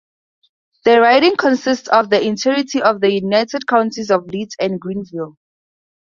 The 0.83 0.99
riding 0.99 1.35
consists 1.35 1.87
of 1.89 2.09
the 2.09 2.19
entirety 2.25 2.81
of 2.81 3.01
the 3.01 3.13
United 3.13 3.67
Counties 3.67 4.09
of 4.09 4.25
Leeds 4.31 4.55
and 4.59 4.79
Grenville. 4.79 5.37